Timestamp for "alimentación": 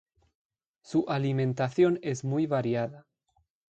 1.09-1.99